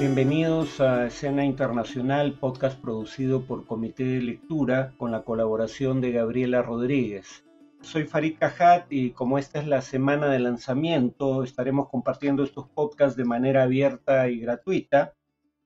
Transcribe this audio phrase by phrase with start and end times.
[0.00, 6.62] Bienvenidos a Escena Internacional, podcast producido por Comité de Lectura con la colaboración de Gabriela
[6.62, 7.44] Rodríguez.
[7.82, 13.14] Soy Farid Cajat y como esta es la semana de lanzamiento, estaremos compartiendo estos podcasts
[13.14, 15.12] de manera abierta y gratuita,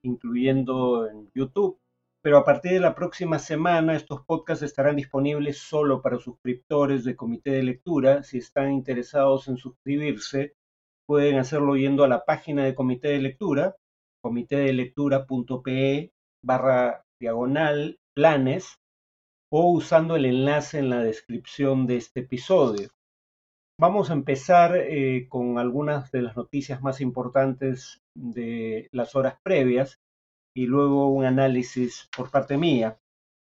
[0.01, 1.79] incluyendo en YouTube.
[2.21, 7.15] Pero a partir de la próxima semana estos podcasts estarán disponibles solo para suscriptores de
[7.15, 8.21] Comité de Lectura.
[8.21, 10.55] Si están interesados en suscribirse,
[11.05, 13.77] pueden hacerlo yendo a la página de Comité de Lectura,
[14.25, 16.11] comitedelectura.pe
[16.43, 18.79] barra diagonal planes
[19.51, 22.89] o usando el enlace en la descripción de este episodio.
[23.79, 29.99] Vamos a empezar eh, con algunas de las noticias más importantes de las horas previas
[30.55, 32.97] y luego un análisis por parte mía.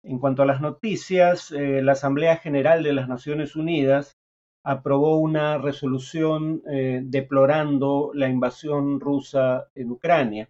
[0.04, 4.18] En cuanto a las noticias, eh, la Asamblea General de las Naciones Unidas
[4.64, 10.50] aprobó una resolución eh, deplorando la invasión rusa en Ucrania.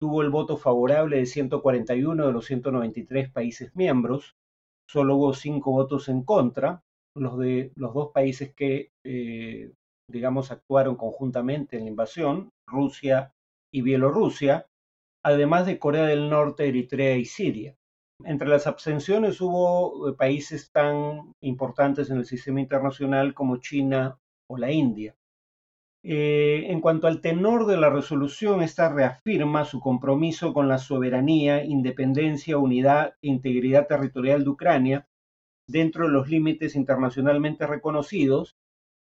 [0.00, 4.36] Tuvo el voto favorable de 141 de los 193 países miembros.
[4.88, 6.82] Solo hubo cinco votos en contra.
[7.16, 9.72] Los de los dos países que, eh,
[10.08, 13.34] digamos, actuaron conjuntamente en la invasión, Rusia
[13.72, 14.66] y Bielorrusia,
[15.24, 17.76] además de Corea del Norte, Eritrea y Siria.
[18.24, 24.18] Entre las abstenciones hubo eh, países tan importantes en el sistema internacional como China
[24.48, 25.17] o la India.
[26.04, 31.64] Eh, en cuanto al tenor de la resolución, esta reafirma su compromiso con la soberanía,
[31.64, 35.08] independencia, unidad e integridad territorial de Ucrania
[35.68, 38.56] dentro de los límites internacionalmente reconocidos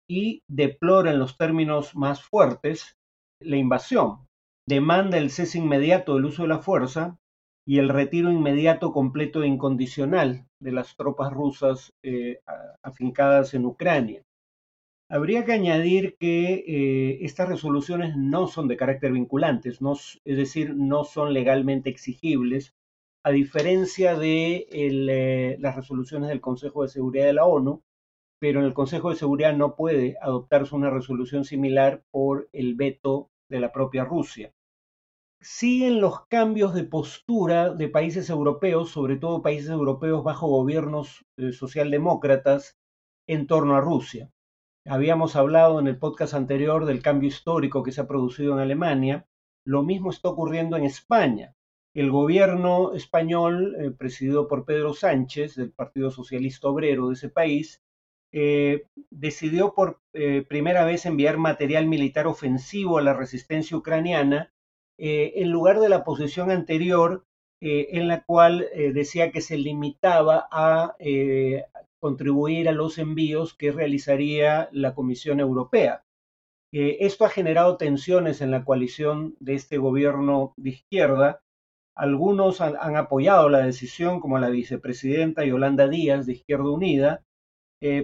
[0.08, 2.96] y deplora en los términos más fuertes
[3.40, 4.28] la invasión.
[4.68, 7.18] Demanda el cese inmediato del uso de la fuerza
[7.66, 12.40] y el retiro inmediato, completo e incondicional de las tropas rusas eh,
[12.82, 14.22] afincadas en Ucrania.
[15.12, 19.78] Habría que añadir que eh, estas resoluciones no son de carácter vinculantes,
[20.24, 22.74] es decir, no son legalmente exigibles,
[23.22, 27.82] a diferencia de eh, las resoluciones del Consejo de Seguridad de la ONU,
[28.40, 33.30] pero en el Consejo de Seguridad no puede adoptarse una resolución similar por el veto
[33.50, 34.54] de la propia Rusia
[35.42, 41.52] siguen los cambios de postura de países europeos, sobre todo países europeos bajo gobiernos eh,
[41.52, 42.78] socialdemócratas,
[43.26, 44.30] en torno a Rusia.
[44.86, 49.26] Habíamos hablado en el podcast anterior del cambio histórico que se ha producido en Alemania.
[49.64, 51.54] Lo mismo está ocurriendo en España.
[51.94, 57.82] El gobierno español, eh, presidido por Pedro Sánchez, del Partido Socialista Obrero de ese país,
[58.32, 60.00] eh, decidió por
[60.48, 64.52] primera vez enviar material militar ofensivo a la resistencia ucraniana
[65.04, 67.24] eh, en lugar de la posición anterior
[67.60, 70.94] eh, en la cual eh, decía que se limitaba a
[72.02, 76.04] contribuir a los envíos que realizaría la Comisión Europea.
[76.72, 81.42] esto ha generado tensiones en la coalición de este gobierno de izquierda.
[81.94, 87.22] Algunos han, apoyado la decisión, como la vicepresidenta Yolanda Díaz de Izquierda Unida,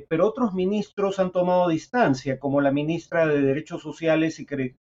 [0.08, 4.46] pero otros ministros han tomado distancia, como la ministra de Derechos Sociales y,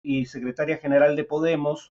[0.02, 1.92] y secretaria general de Podemos,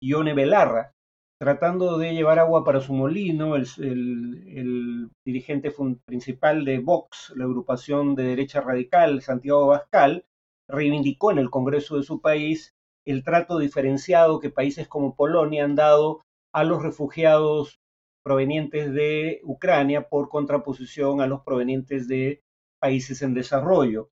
[0.00, 0.94] Ione Belarra,
[1.42, 8.22] tratando de llevar agua para su molino, el, dirigente principal de Vox, la agrupación de
[8.22, 10.24] derecha radical, Santiago Bascal,
[10.68, 15.74] reivindicó en el Congreso de su país el trato diferenciado que países como Polonia han
[15.74, 16.22] dado
[16.54, 17.80] a los refugiados
[18.22, 22.40] provenientes de Ucrania por contraposición a los provenientes de
[22.80, 24.10] países en desarrollo,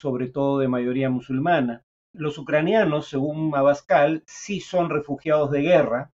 [0.00, 1.82] sobre todo de mayoría musulmana.
[2.12, 6.12] Los ucranianos, según Abascal, sí son refugiados de guerra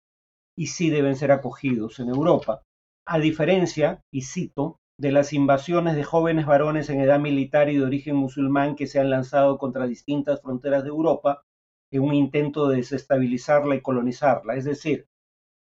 [0.62, 2.62] y sí deben ser acogidos en Europa,
[3.04, 7.84] a diferencia, y cito, de las invasiones de jóvenes varones en edad militar y de
[7.84, 11.42] origen musulmán que se han lanzado contra distintas fronteras de Europa
[11.90, 14.54] en un intento de desestabilizarla y colonizarla.
[14.54, 15.08] Es decir,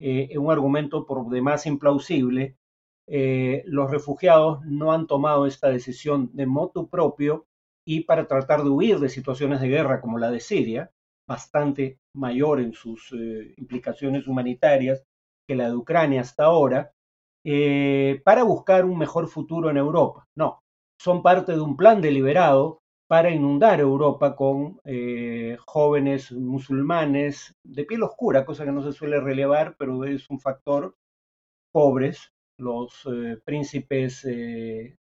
[0.01, 2.57] eh, un argumento por demás implausible,
[3.07, 7.45] eh, los refugiados no han tomado esta decisión de motu propio
[7.85, 10.91] y para tratar de huir de situaciones de guerra como la de Siria,
[11.27, 15.03] bastante mayor en sus eh, implicaciones humanitarias
[15.47, 16.91] que la de Ucrania hasta ahora,
[17.45, 20.25] eh, para buscar un mejor futuro en Europa.
[20.35, 20.59] No,
[20.99, 22.79] son parte de un plan deliberado
[23.09, 29.19] para inundar Europa con eh, jóvenes musulmanes de piel oscura, cosa que no se suele
[29.19, 30.95] relevar, pero es un factor,
[31.71, 34.25] pobres, los eh, príncipes,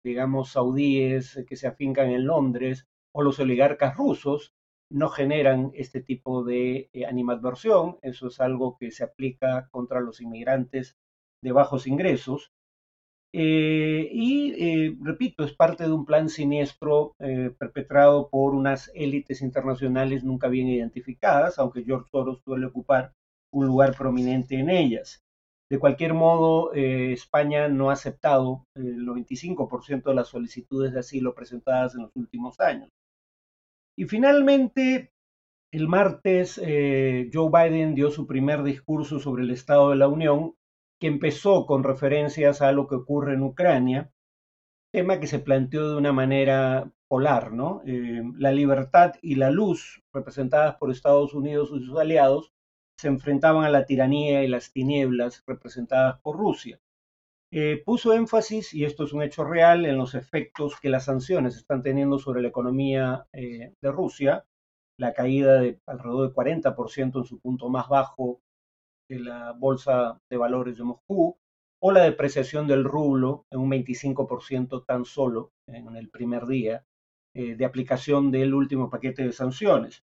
[0.02, 4.52] digamos, saudíes que se afincan en Londres o los oligarcas rusos
[4.92, 7.98] no generan este tipo de eh, animadversión.
[8.02, 10.96] Eso es algo que se aplica contra los inmigrantes
[11.42, 12.52] de bajos ingresos.
[13.32, 17.14] y repito, es parte de un plan siniestro
[17.58, 23.12] perpetrado por unas élites internacionales nunca bien identificadas, aunque George Soros suele ocupar
[23.52, 25.22] un lugar prominente en ellas.
[25.72, 31.34] De cualquier modo, eh, España no ha aceptado el 95% de las solicitudes de asilo
[31.34, 32.90] presentadas en los últimos años.
[33.96, 35.12] Y finalmente,
[35.72, 40.54] el martes, eh, Joe Biden dio su primer discurso sobre el Estado de la Unión,
[41.00, 44.12] que empezó con referencias a lo que ocurre en Ucrania,
[44.92, 47.82] tema que se planteó de una manera polar, ¿no?
[47.86, 52.52] Eh, la libertad y la luz, representadas por Estados Unidos y sus aliados,
[52.98, 56.81] se enfrentaban a la tiranía y las tinieblas, representadas por Rusia.
[57.54, 61.56] Eh, puso énfasis, y esto es un hecho real, en los efectos que las sanciones
[61.56, 64.46] están teniendo sobre la economía de Rusia,
[64.99, 68.40] la caída de alrededor del 40% en su punto más bajo
[69.08, 71.37] de la Bolsa de Valores de Moscú,
[71.84, 76.84] o la depreciación del rublo en un 25% tan solo en el primer día
[77.34, 80.05] eh, de aplicación del último paquete de sanciones.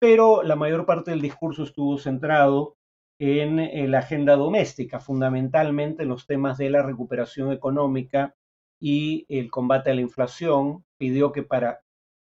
[0.00, 2.77] Pero la mayor parte del discurso estuvo centrado
[3.18, 8.34] en, en la agenda doméstica, fundamentalmente en los temas de la recuperación económica
[8.80, 10.84] y el combate a la inflación.
[10.98, 11.80] Pidió que para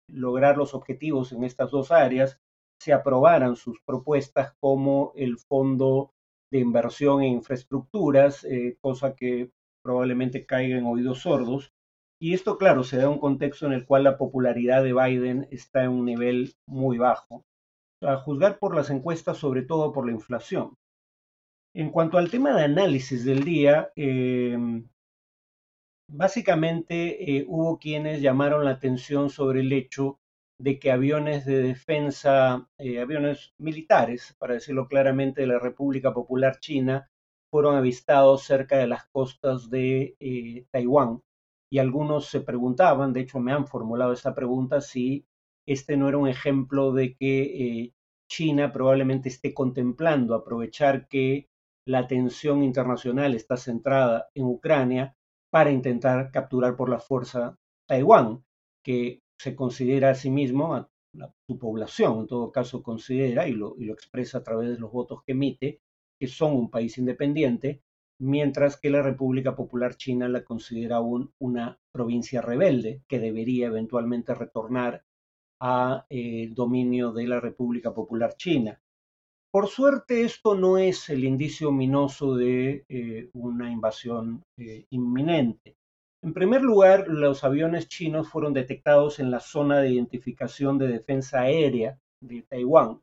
[0.09, 2.41] lograr los objetivos en estas dos áreas,
[2.81, 6.13] se aprobaran sus propuestas como el Fondo
[6.53, 9.51] de Inversión en Infraestructuras, eh, cosa que
[9.83, 11.73] probablemente caiga en oídos sordos.
[12.21, 15.49] Y esto, claro, se da en un contexto en el cual la popularidad de Biden
[15.51, 17.45] está en un nivel muy bajo,
[18.03, 20.75] a juzgar por las encuestas, sobre todo por la inflación.
[21.75, 24.57] En cuanto al tema de análisis del día, eh,
[26.09, 30.21] Básicamente eh, hubo quienes llamaron la atención sobre el hecho
[30.59, 36.61] de que aviones de defensa, eh, aviones militares, para decirlo claramente, de la República Popular
[36.61, 37.11] China,
[37.51, 41.23] fueron avistados cerca de las costas de eh, Taiwán.
[41.73, 45.27] Y algunos se preguntaban, de hecho me han formulado esta pregunta, si
[45.67, 47.93] este no era un ejemplo de que
[48.29, 51.49] China probablemente esté contemplando aprovechar que
[51.87, 55.17] la atención internacional está centrada en Ucrania
[55.51, 57.57] para intentar capturar por la fuerza
[57.89, 58.45] Taiwán,
[58.85, 60.89] que se considera a sí mismo,
[61.47, 64.91] su población en todo caso considera y lo, y lo expresa a través de los
[64.91, 65.81] votos que emite,
[66.19, 67.83] que son un país independiente,
[68.21, 74.35] mientras que la República Popular China la considera aún una provincia rebelde que debería eventualmente
[74.35, 75.05] retornar
[75.61, 78.81] al eh, dominio de la República Popular China.
[79.51, 85.77] Por suerte, esto no es el indicio ominoso de eh, una invasión eh, inminente.
[86.23, 91.41] En primer lugar, los aviones chinos fueron detectados en la zona de identificación de defensa
[91.43, 93.01] aérea de Taiwán,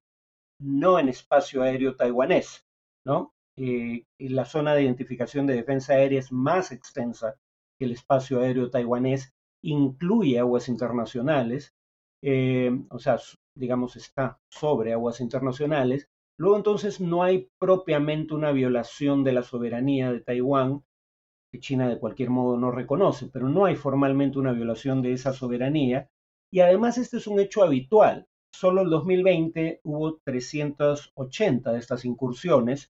[0.59, 2.65] no en espacio aéreo taiwanés.
[3.05, 3.33] ¿no?
[3.57, 7.35] Eh, la zona de identificación de defensa aérea es más extensa
[7.77, 9.33] que el espacio aéreo taiwanés,
[9.63, 11.73] incluye aguas internacionales,
[12.89, 13.19] o sea,
[13.55, 20.11] digamos, está sobre aguas internacionales, Luego entonces no hay propiamente una violación de la soberanía
[20.11, 20.83] de Taiwán,
[21.51, 25.33] que China de cualquier modo no reconoce, pero no hay formalmente una violación de esa
[25.33, 26.09] soberanía.
[26.51, 28.27] Y además este es un hecho habitual.
[28.51, 32.91] Solo en 2020 hubo 380 de estas incursiones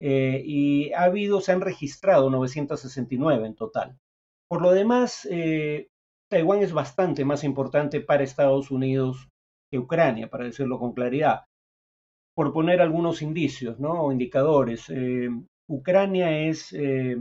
[0.00, 3.98] eh, y ha habido, se han registrado 969 en total.
[4.48, 5.88] Por lo demás, eh,
[6.28, 9.28] Taiwán es bastante más importante para Estados Unidos
[9.70, 11.46] que Ucrania, para decirlo con claridad
[12.36, 14.02] por poner algunos indicios ¿no?
[14.02, 15.30] o indicadores, eh,
[15.68, 17.16] Ucrania eh,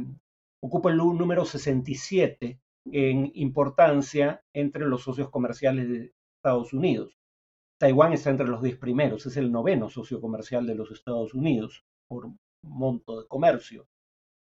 [0.62, 2.60] ocupa el número 67
[2.92, 7.18] en importancia entre los socios comerciales de Estados Unidos.
[7.80, 11.86] Taiwán está entre los 10 primeros, es el noveno socio comercial de los Estados Unidos
[12.10, 12.30] por
[12.62, 13.88] monto de comercio.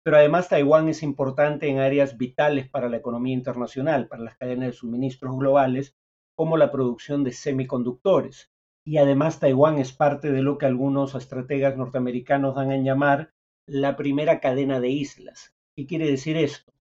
[0.04, 4.66] Pero además Taiwán es importante en áreas vitales para la economía internacional, para las cadenas
[4.68, 5.96] de suministros globales,
[6.36, 8.52] como la producción de semiconductores,
[8.86, 13.32] y además Taiwán es parte de lo que algunos estrategas norteamericanos dan en llamar
[13.66, 15.54] la primera cadena de islas.
[15.74, 16.72] ¿Qué quiere decir esto?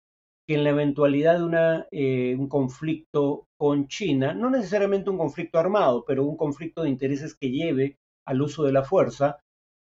[0.45, 6.03] Que en la eventualidad de eh, un conflicto con China, no necesariamente un conflicto armado,
[6.05, 9.39] pero un conflicto de intereses que lleve al uso de la fuerza,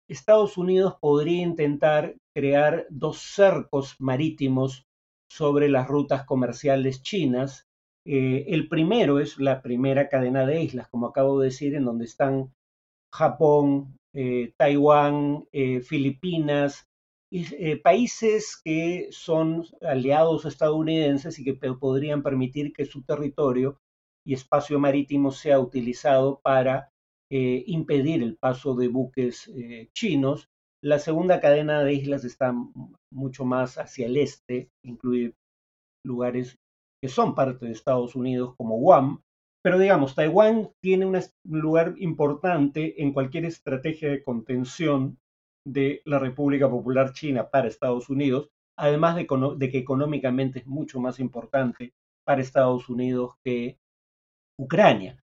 [0.07, 4.87] Estados Unidos podría intentar crear dos cercos marítimos
[5.29, 7.69] sobre las rutas comerciales chinas
[8.11, 12.05] eh, el primero es la primera cadena de islas, como acabo de decir, en donde
[12.05, 12.51] están
[13.13, 16.87] Japón, eh, Taiwán, eh, Filipinas,
[17.83, 23.79] países que son aliados estadounidenses y que podrían permitir que su territorio
[24.25, 26.91] y espacio marítimo sea utilizado para
[27.29, 29.51] impedir el paso de buques
[29.93, 30.48] chinos.
[30.81, 32.53] La segunda cadena de islas está
[33.11, 35.33] mucho más hacia el este, incluye
[36.05, 36.57] lugares
[37.01, 39.21] que son parte de Estados Unidos como Guam,
[39.61, 45.17] pero digamos, Taiwán tiene un lugar importante en cualquier estrategia de contención
[45.67, 50.99] de la República Popular China para Estados Unidos, además de, de, que económicamente es mucho
[51.01, 51.93] más importante
[52.25, 53.77] para Estados Unidos que
[54.57, 55.21] Ucrania.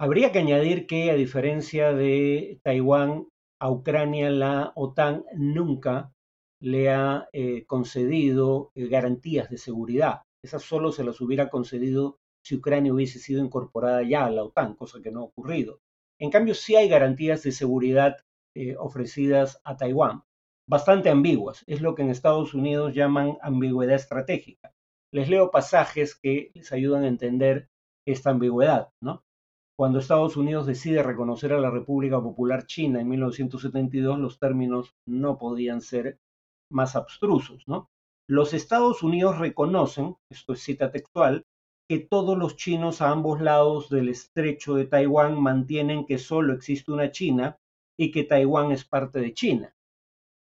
[0.00, 3.26] Habría que añadir que, a diferencia de Taiwán,
[3.62, 6.12] a Ucrania la OTAN nunca
[6.60, 10.22] le ha eh, concedido eh, garantías de seguridad.
[10.42, 14.74] Esas solo se las hubiera concedido si Ucrania hubiese sido incorporada ya a la OTAN,
[14.74, 15.78] cosa que no ha ocurrido.
[16.18, 18.16] En cambio, sí hay garantías de seguridad
[18.56, 20.24] eh, ofrecidas a Taiwán,
[20.68, 21.62] bastante ambiguas.
[21.68, 24.74] Es lo que en Estados Unidos llaman ambigüedad estratégica.
[25.12, 27.68] Les leo pasajes que les ayudan a entender
[28.08, 28.88] esta ambigüedad.
[29.00, 29.22] ¿no?
[29.82, 35.38] Cuando Estados Unidos decide reconocer a la República Popular China en 1972, los términos no
[35.38, 36.20] podían ser
[36.70, 37.66] más abstrusos.
[37.66, 37.90] ¿no?
[38.28, 41.46] Los Estados Unidos reconocen, esto es cita textual,
[41.88, 46.92] que todos los chinos a ambos lados del estrecho de Taiwán mantienen que solo existe
[46.92, 47.58] una China
[47.98, 49.74] y que Taiwán es parte de China.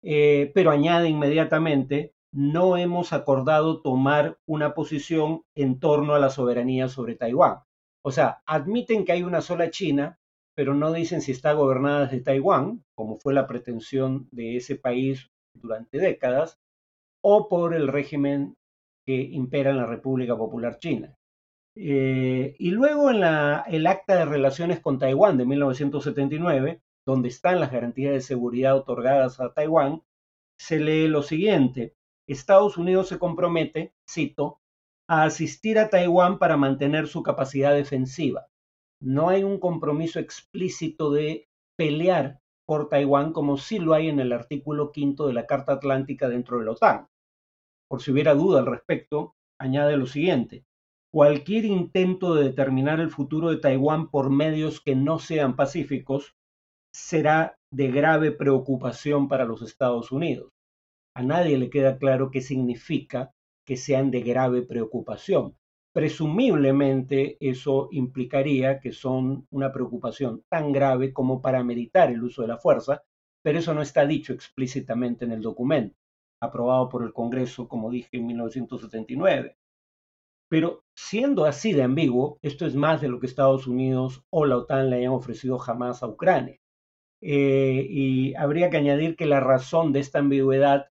[0.02, 6.90] Eh, pero añade inmediatamente, no hemos acordado tomar una posición en torno a la soberanía
[6.90, 7.62] sobre Taiwán.
[8.04, 10.18] O sea, admiten que hay una sola China,
[10.54, 15.30] pero no dicen si está gobernada desde Taiwán, como fue la pretensión de ese país
[15.54, 16.58] durante décadas,
[17.22, 18.56] o por el régimen
[19.06, 21.16] que impera en la República Popular China.
[21.74, 23.22] Eh, y luego en
[23.74, 29.40] el Acta de Relaciones con Taiwán de 1979, donde están las garantías de seguridad otorgadas
[29.40, 30.02] a Taiwán,
[30.58, 31.94] se lee lo siguiente.
[32.26, 34.60] Estados Unidos se compromete, cito,
[35.12, 38.46] a asistir a Taiwán para mantener su capacidad defensiva.
[38.98, 44.32] No hay un compromiso explícito de pelear por Taiwán como sí lo hay en el
[44.32, 47.08] artículo quinto de la Carta Atlántica dentro de la OTAN.
[47.90, 50.64] Por si hubiera duda al respecto, añade lo siguiente.
[51.12, 56.36] Cualquier intento de determinar el futuro de Taiwán por medios que no sean pacíficos
[56.90, 60.48] será de grave preocupación para los Estados Unidos.
[61.14, 65.56] A nadie le queda claro qué significa que sean de grave preocupación.
[65.92, 72.48] Presumiblemente eso implicaría que son una preocupación tan grave como para meditar el uso de
[72.48, 73.02] la fuerza,
[73.42, 75.96] pero eso no está dicho explícitamente en el documento,
[76.40, 79.56] aprobado por el Congreso, como dije, en 1979.
[80.48, 84.58] Pero siendo así de ambiguo, esto es más de lo que Estados Unidos o la
[84.58, 86.58] OTAN le hayan ofrecido jamás a Ucrania.
[87.22, 90.91] Eh, y habría que añadir que la razón de esta ambigüedad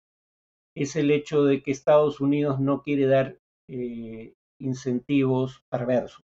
[0.76, 6.24] es el hecho de que Estados Unidos no quiere dar eh, incentivos perversos.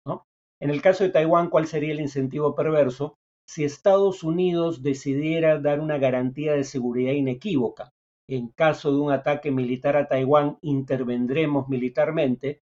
[0.60, 3.16] En el caso de Taiwán, ¿cuál sería el incentivo perverso?
[3.48, 7.94] Si Estados Unidos decidiera dar una garantía de seguridad inequívoca,
[8.30, 12.62] en caso de un ataque militar a Taiwán, intervendremos militarmente,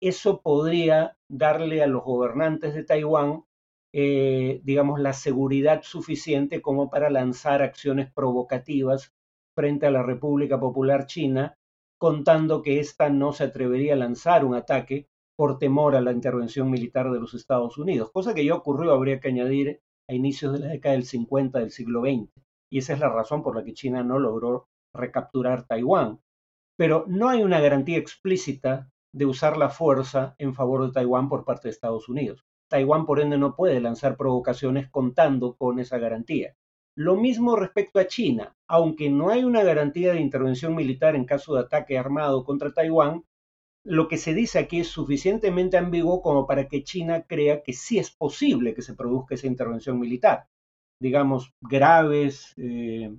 [0.00, 3.44] eso podría darle a los gobernantes de Taiwán,
[3.94, 9.12] eh, digamos, la seguridad suficiente como para lanzar acciones provocativas
[9.56, 11.56] frente a la República Popular China,
[11.98, 16.70] contando que ésta no se atrevería a lanzar un ataque por temor a la intervención
[16.70, 20.60] militar de los Estados Unidos, cosa que ya ocurrió, habría que añadir, a inicios de
[20.60, 22.30] la década del 50 del siglo XX.
[22.70, 26.20] Y esa es la razón por la que China no logró recapturar Taiwán.
[26.78, 31.44] Pero no hay una garantía explícita de usar la fuerza en favor de Taiwán por
[31.44, 32.44] parte de Estados Unidos.
[32.68, 36.54] Taiwán, por ende, no puede lanzar provocaciones contando con esa garantía.
[36.96, 38.56] Lo mismo respecto a China.
[38.66, 43.24] Aunque no hay una garantía de intervención militar en caso de ataque armado contra Taiwán,
[43.84, 47.98] lo que se dice aquí es suficientemente ambiguo como para que China crea que sí
[47.98, 50.48] es posible que se produzca esa intervención militar.
[51.00, 53.14] Digamos, graves, eh,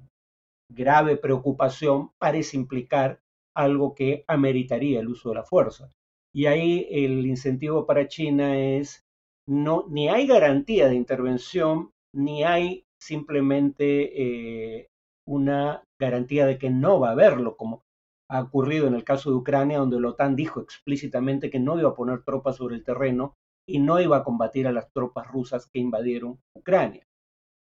[0.69, 3.21] grave preocupación parece implicar
[3.55, 5.91] algo que ameritaría el uso de la fuerza.
[6.33, 9.05] Y ahí el incentivo para China es,
[9.47, 14.89] no, ni hay garantía de intervención, ni hay simplemente eh,
[15.27, 17.83] una garantía de que no va a haberlo, como
[18.29, 21.89] ha ocurrido en el caso de Ucrania, donde la OTAN dijo explícitamente que no iba
[21.89, 23.35] a poner tropas sobre el terreno
[23.67, 27.07] y no iba a combatir a las tropas rusas que invadieron Ucrania.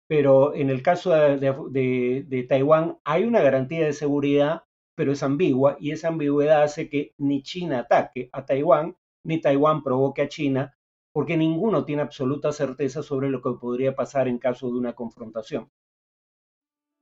[0.08, 4.64] Pero en el caso de Taiwán hay una garantía de seguridad
[4.96, 9.84] pero es ambigua y esa ambigüedad hace que ni China ataque a Taiwán, ni Taiwán
[9.84, 10.76] provoque a China,
[11.14, 15.70] porque ninguno tiene absoluta certeza sobre lo que podría pasar en caso de una confrontación.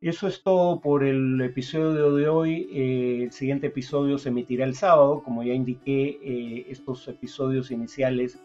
[0.02, 2.68] Eso es todo por el episodio de hoy.
[2.74, 5.22] Eh, el siguiente episodio se emitirá el sábado.
[5.24, 8.40] Como ya indiqué, eh, estos episodios iniciales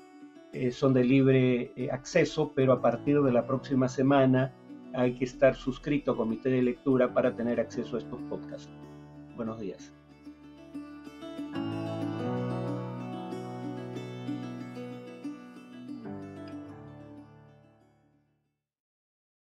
[0.53, 4.53] eh, son de libre acceso, pero a partir de la próxima semana
[4.95, 8.71] hay que estar suscrito a Comité de Lectura para tener acceso a estos podcasts.
[9.35, 9.93] Buenos días.